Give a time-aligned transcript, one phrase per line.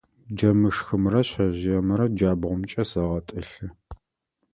[0.35, 3.67] Джэмышхымрэ шъэжъыемрэ джабгъумкӏэ сэгъэтӏылъы.